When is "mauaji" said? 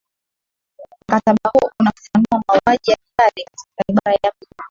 2.47-2.91